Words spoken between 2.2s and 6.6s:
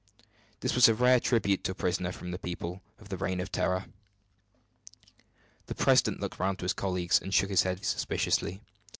the people of the Reign of Terror. The president looked round